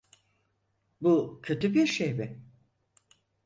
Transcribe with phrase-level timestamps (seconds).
[1.01, 2.43] Bu kötü bir şey mi?